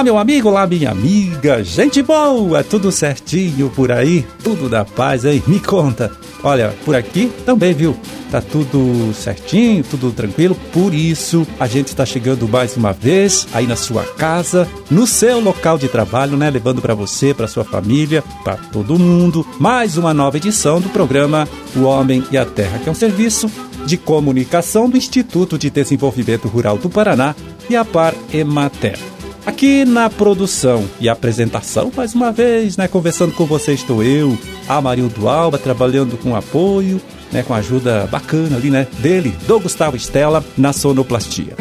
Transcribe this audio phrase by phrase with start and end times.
[0.00, 1.62] Olá, meu amigo, olá, minha amiga.
[1.62, 4.26] Gente boa, tudo certinho por aí?
[4.42, 5.42] Tudo da paz, hein?
[5.46, 6.10] Me conta.
[6.42, 7.94] Olha, por aqui também, viu?
[8.30, 10.56] Tá tudo certinho, tudo tranquilo.
[10.72, 15.38] Por isso, a gente está chegando mais uma vez aí na sua casa, no seu
[15.38, 16.48] local de trabalho, né?
[16.48, 21.46] Levando para você, para sua família, para todo mundo, mais uma nova edição do programa
[21.76, 23.50] O Homem e a Terra, que é um serviço
[23.84, 27.36] de comunicação do Instituto de Desenvolvimento Rural do Paraná
[27.68, 28.98] e a Par Emater.
[29.50, 35.28] Aqui na produção e apresentação, mais uma vez, né, conversando com você estou eu, Amarildo
[35.28, 37.00] Alba, trabalhando com apoio,
[37.32, 41.56] né, com ajuda bacana ali, né, dele, do Gustavo Estela, na sonoplastia.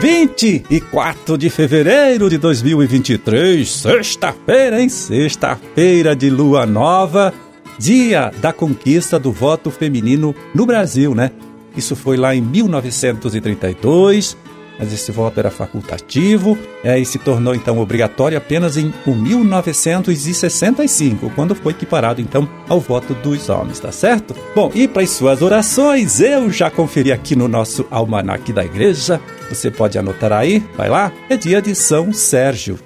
[0.00, 4.88] 24 de fevereiro de 2023, sexta-feira, hein?
[4.88, 7.32] Sexta-feira de lua nova,
[7.78, 11.30] dia da conquista do voto feminino no Brasil, né?
[11.76, 14.36] Isso foi lá em 1932,
[14.78, 21.54] mas esse voto era facultativo é, e se tornou então obrigatório apenas em 1965, quando
[21.54, 24.34] foi equiparado então ao voto dos homens, tá certo?
[24.54, 29.20] Bom, e para as suas orações, eu já conferi aqui no nosso almanaque da igreja,
[29.48, 32.78] você pode anotar aí, vai lá, é dia de São Sérgio.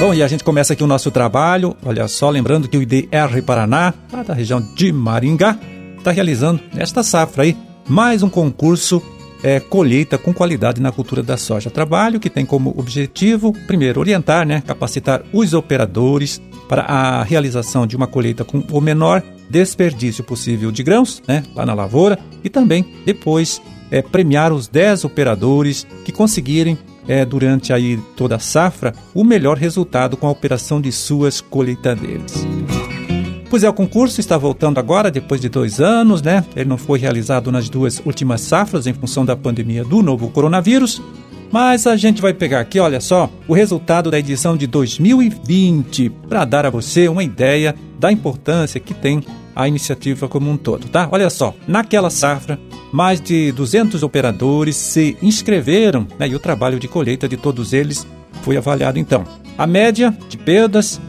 [0.00, 1.76] Bom, e a gente começa aqui o nosso trabalho.
[1.84, 5.58] Olha só, lembrando que o IDR Paraná, lá da região de Maringá,
[6.00, 7.56] está realizando esta safra aí
[7.86, 9.02] mais um concurso
[9.42, 11.70] é, colheita com qualidade na cultura da soja.
[11.70, 17.96] Trabalho que tem como objetivo, primeiro, orientar, né, capacitar os operadores para a realização de
[17.96, 22.84] uma colheita com o menor desperdício possível de grãos, né, lá na lavoura, e também
[23.04, 26.78] depois é, premiar os 10 operadores que conseguirem
[27.08, 32.46] é, durante aí toda a safra o melhor resultado com a operação de suas colheitadeiras.
[33.50, 36.44] Pois é, o concurso está voltando agora, depois de dois anos, né?
[36.54, 41.02] Ele não foi realizado nas duas últimas safras em função da pandemia do novo coronavírus.
[41.50, 46.44] Mas a gente vai pegar aqui, olha só, o resultado da edição de 2020 para
[46.44, 49.20] dar a você uma ideia da importância que tem
[49.54, 51.08] a iniciativa como um todo, tá?
[51.10, 52.56] Olha só, naquela safra,
[52.92, 58.06] mais de 200 operadores se inscreveram né, e o trabalho de colheita de todos eles
[58.42, 59.24] foi avaliado então.
[59.58, 61.00] A média de perdas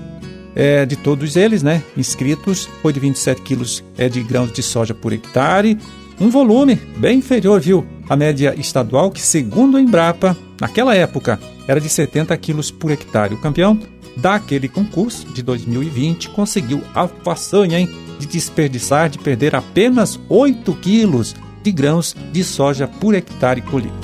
[0.56, 4.94] é, de todos eles, né, inscritos, foi de 27 quilos é, de grãos de soja
[4.94, 5.78] por hectare,
[6.20, 11.82] um volume bem inferior, viu, à média estadual, que segundo a Embrapa, naquela época, era
[11.82, 13.34] de 70 quilos por hectare.
[13.34, 13.80] O campeão
[14.18, 21.36] daquele concurso de 2020 conseguiu a façanha hein, de desperdiçar, de perder apenas 8 quilos
[21.64, 23.96] de grãos de soja por hectare colhido.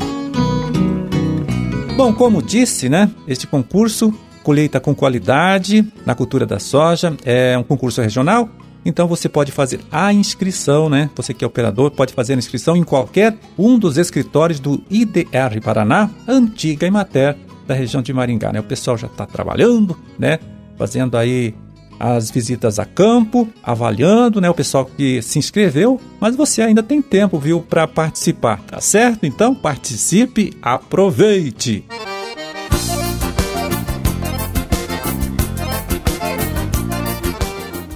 [1.96, 4.14] Bom, como disse, né, este concurso
[4.48, 7.14] colheita com qualidade na cultura da soja.
[7.26, 8.50] É um concurso regional,
[8.86, 11.10] então você pode fazer a inscrição, né?
[11.18, 15.60] Você que é operador pode fazer a inscrição em qualquer um dos escritórios do IDR
[15.62, 17.36] Paraná, antiga Imater
[17.68, 18.62] da região de Maringá, né?
[18.62, 20.40] O pessoal já está trabalhando, né?
[20.78, 21.54] Fazendo aí
[22.00, 27.02] as visitas a campo, avaliando, né, o pessoal que se inscreveu, mas você ainda tem
[27.02, 29.26] tempo, viu, para participar, tá certo?
[29.26, 31.84] Então participe, aproveite.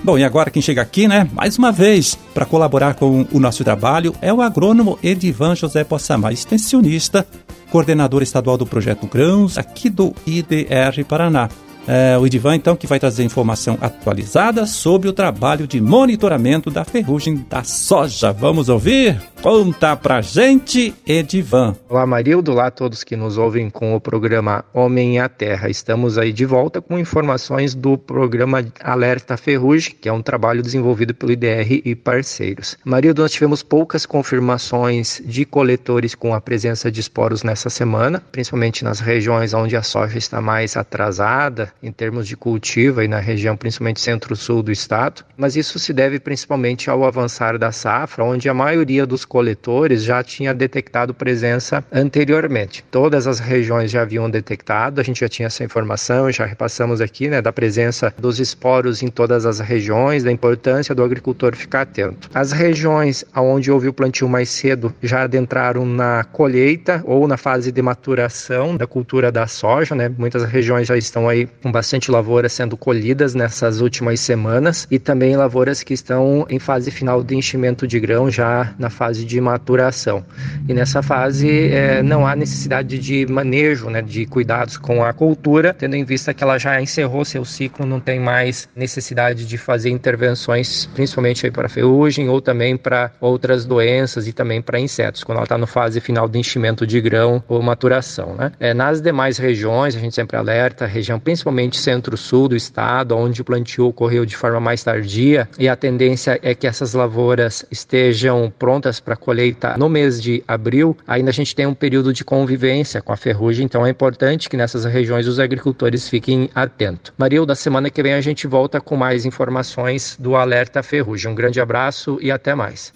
[0.03, 3.63] Bom, e agora quem chega aqui, né, mais uma vez, para colaborar com o nosso
[3.63, 7.25] trabalho, é o agrônomo Edivan José Possamar, extensionista,
[7.69, 11.49] coordenador estadual do Projeto Grãos, aqui do IDR Paraná.
[11.87, 16.83] É, o Edivan, então, que vai trazer informação atualizada sobre o trabalho de monitoramento da
[16.83, 18.31] ferrugem da soja.
[18.31, 19.21] Vamos ouvir?
[19.41, 21.75] Conta pra gente, Edivan.
[21.89, 22.51] Olá, Marildo.
[22.51, 25.67] Olá a todos que nos ouvem com o programa Homem e a Terra.
[25.67, 31.15] Estamos aí de volta com informações do programa Alerta Ferrugem, que é um trabalho desenvolvido
[31.15, 32.77] pelo IDR e parceiros.
[32.85, 38.83] Marildo, nós tivemos poucas confirmações de coletores com a presença de esporos nessa semana, principalmente
[38.83, 43.57] nas regiões onde a soja está mais atrasada em termos de cultivo, aí na região
[43.57, 45.25] principalmente centro-sul do estado.
[45.35, 50.21] Mas isso se deve principalmente ao avançar da safra, onde a maioria dos coletores já
[50.21, 52.83] tinha detectado presença anteriormente.
[52.91, 57.29] Todas as regiões já haviam detectado, a gente já tinha essa informação, já repassamos aqui,
[57.29, 62.29] né, da presença dos esporos em todas as regiões, da importância do agricultor ficar atento.
[62.33, 67.71] As regiões onde houve o plantio mais cedo já adentraram na colheita ou na fase
[67.71, 70.09] de maturação da cultura da soja, né?
[70.09, 75.37] Muitas regiões já estão aí com bastante lavouras sendo colhidas nessas últimas semanas e também
[75.37, 79.41] lavouras que estão em fase final de enchimento de grão já na fase fase de
[79.41, 80.25] maturação.
[80.67, 85.73] E nessa fase é, não há necessidade de manejo, né, de cuidados com a cultura,
[85.73, 89.89] tendo em vista que ela já encerrou seu ciclo, não tem mais necessidade de fazer
[89.89, 95.45] intervenções, principalmente para ferrugem ou também para outras doenças e também para insetos, quando ela
[95.45, 98.35] está no fase final de enchimento de grão ou maturação.
[98.35, 98.51] Né?
[98.59, 103.45] É, nas demais regiões, a gente sempre alerta, região principalmente centro-sul do estado, onde o
[103.45, 108.99] plantio ocorreu de forma mais tardia, e a tendência é que essas lavouras estejam prontas
[108.99, 113.11] para colheita no mês de abril, ainda a gente tem um período de convivência com
[113.11, 117.11] a ferrugem, então é importante que nessas regiões os agricultores fiquem atentos.
[117.17, 121.31] Maria, da semana que vem a gente volta com mais informações do Alerta Ferrugem.
[121.31, 122.91] Um grande abraço e até mais.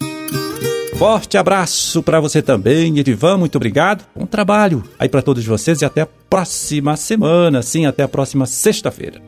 [0.96, 4.04] Forte abraço para você também, Edivan, muito obrigado.
[4.14, 8.46] Bom trabalho aí para todos vocês e até a próxima semana, sim, até a próxima
[8.46, 9.25] sexta-feira.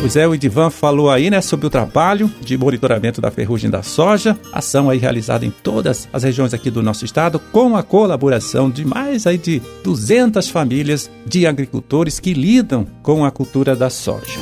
[0.00, 3.82] Pois é, o Edivan falou aí, né, sobre o trabalho de monitoramento da ferrugem da
[3.82, 8.70] soja, ação aí realizada em todas as regiões aqui do nosso estado, com a colaboração
[8.70, 14.40] de mais aí de 200 famílias de agricultores que lidam com a cultura da soja.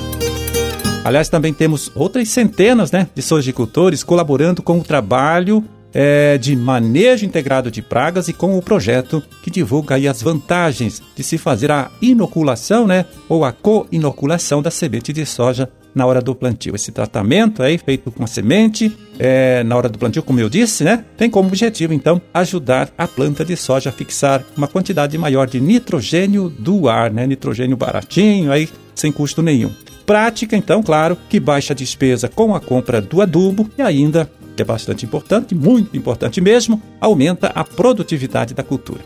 [1.05, 7.25] Aliás, também temos outras centenas né, de sojicultores colaborando com o trabalho é, de manejo
[7.25, 11.91] integrado de pragas e com o projeto que divulga as vantagens de se fazer a
[12.01, 16.75] inoculação, né, ou a co-inoculação da semente de soja na hora do plantio.
[16.75, 20.85] Esse tratamento aí feito com a semente é, na hora do plantio, como eu disse,
[20.85, 25.47] né, tem como objetivo então ajudar a planta de soja a fixar uma quantidade maior
[25.47, 29.71] de nitrogênio do ar, né, nitrogênio baratinho aí sem custo nenhum.
[30.07, 34.31] Prática, então, claro, que baixa a despesa com a compra do adubo e ainda
[34.63, 39.01] é bastante importante, muito importante mesmo, aumenta a produtividade da cultura.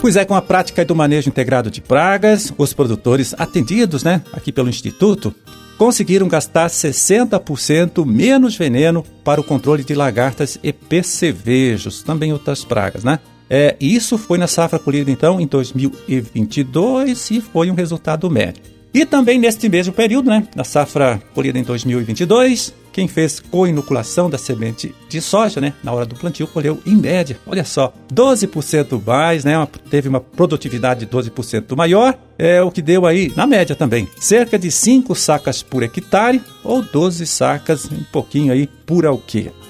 [0.00, 4.50] Pois é, com a prática do manejo integrado de pragas, os produtores atendidos né, aqui
[4.50, 5.32] pelo Instituto
[5.78, 13.04] conseguiram gastar 60% menos veneno para o controle de lagartas e percevejos, também outras pragas,
[13.04, 13.18] né?
[13.50, 18.71] É, isso foi na safra colhida então em 2022 e foi um resultado médio.
[18.94, 24.36] E também neste mesmo período, né, na safra colhida em 2022, quem fez co-inoculação da
[24.36, 29.44] semente de soja, né, na hora do plantio, colheu em média, olha só, 12% mais,
[29.44, 34.06] né, teve uma produtividade de 12% maior, é o que deu aí, na média também,
[34.20, 39.61] cerca de 5 sacas por hectare ou 12 sacas, um pouquinho aí, por alqueire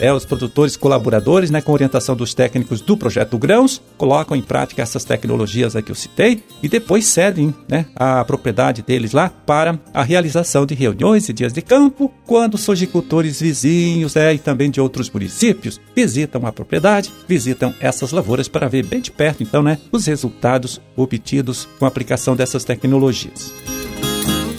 [0.00, 4.82] é, os produtores colaboradores, né, com orientação dos técnicos do projeto Grãos, colocam em prática
[4.82, 10.02] essas tecnologias que eu citei e depois cedem né, a propriedade deles lá para a
[10.02, 15.10] realização de reuniões e dias de campo, quando sojicultores vizinhos é, e também de outros
[15.10, 20.06] municípios visitam a propriedade, visitam essas lavouras para ver bem de perto, então, né, os
[20.06, 23.52] resultados obtidos com a aplicação dessas tecnologias.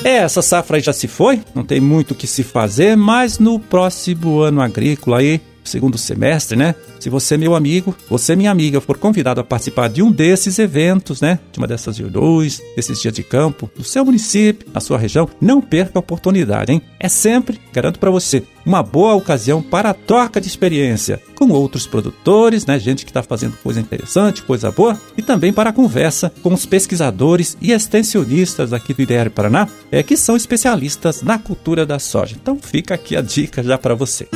[0.04, 3.60] É, essa safra já se foi, não tem muito o que se fazer, mas no
[3.60, 6.76] próximo ano agrícola aí, segundo semestre, né?
[7.00, 11.22] Se você, meu amigo, você, minha amiga, for convidado a participar de um desses eventos,
[11.22, 11.40] né?
[11.52, 15.62] De uma dessas reuniões, desses dias de campo, no seu município, na sua região, não
[15.62, 16.82] perca a oportunidade, hein?
[17.00, 21.88] É sempre, garanto para você, uma boa ocasião para a troca de experiência com outros
[21.88, 22.78] produtores, né?
[22.78, 26.66] Gente que está fazendo coisa interessante, coisa boa, e também para a conversa com os
[26.66, 32.36] pesquisadores e extensionistas aqui do IDR Paraná, é, que são especialistas na cultura da soja.
[32.40, 34.28] Então fica aqui a dica já para você.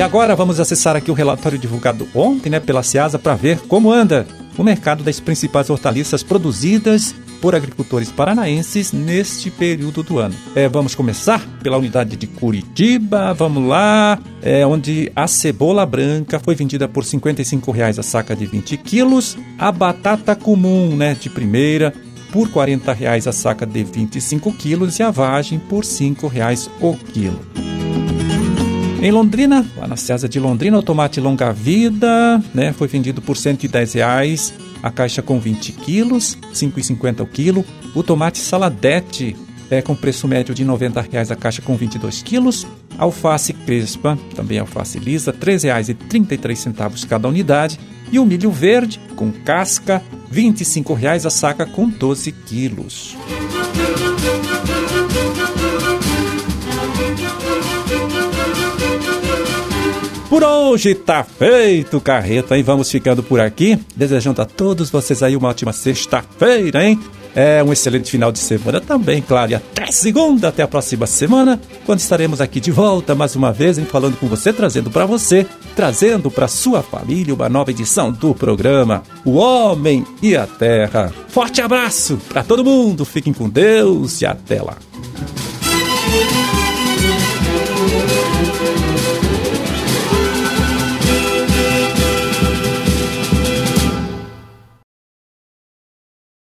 [0.00, 3.92] E agora vamos acessar aqui o relatório divulgado ontem né, pela Ciasa para ver como
[3.92, 4.26] anda
[4.56, 10.34] o mercado das principais hortaliças produzidas por agricultores paranaenses neste período do ano.
[10.54, 16.54] É, vamos começar pela unidade de Curitiba, vamos lá, é, onde a cebola branca foi
[16.54, 21.92] vendida por R$ 55,00 a saca de 20 quilos, a batata comum né, de primeira
[22.32, 26.96] por R$ 40,00 a saca de 25 quilos e a vagem por R$ 5,00 o
[26.96, 27.69] quilo.
[29.02, 33.34] Em Londrina, lá na César de Londrina, o tomate longa vida né, foi vendido por
[33.34, 34.52] 110 reais,
[34.82, 37.64] a caixa com 20 quilos, R$ 5,50 o quilo.
[37.94, 39.34] O tomate saladete
[39.70, 42.66] é, com preço médio de 90 reais a caixa com 22 quilos.
[42.98, 47.80] Alface crespa, também alface lisa, R$ 3,33 cada unidade.
[48.12, 53.16] E o milho verde, com casca, 25 reais a saca com 12 quilos.
[60.30, 65.34] Por hoje tá feito, carreta, e vamos ficando por aqui, desejando a todos vocês aí
[65.34, 67.00] uma ótima sexta-feira, hein?
[67.34, 69.50] É um excelente final de semana também, claro.
[69.50, 73.76] E até segunda, até a próxima semana, quando estaremos aqui de volta mais uma vez,
[73.76, 75.44] hein, falando com você, trazendo para você,
[75.74, 81.12] trazendo para sua família uma nova edição do programa O Homem e a Terra.
[81.26, 84.76] Forte abraço para todo mundo, fiquem com Deus e até lá.